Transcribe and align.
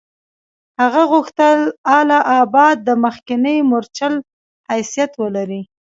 هغه 0.81 1.01
غوښتل 1.11 1.57
اله 1.99 2.19
آباد 2.41 2.75
د 2.87 2.89
مخکني 3.03 3.55
مورچل 3.69 4.13
حیثیت 4.69 5.11
ولري. 5.21 5.61